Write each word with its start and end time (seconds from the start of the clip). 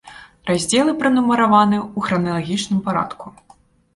Раздзелы 0.51 0.93
пранумараваны 1.01 1.77
ў 1.79 1.99
храналагічным 2.07 2.79
парадку. 2.89 3.25